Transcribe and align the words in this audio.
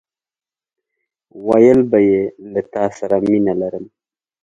ويل 1.47 1.79
به 1.89 1.99
يې 2.09 2.21
له 2.51 2.61
تاسره 2.73 3.17
مينه 3.27 3.53
لرم! 3.61 3.85